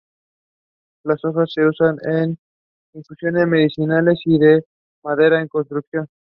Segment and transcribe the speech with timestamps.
[1.03, 2.39] Las hojas se usan en
[2.93, 4.59] infusiones medicinales y la
[5.03, 6.07] madera en construcción.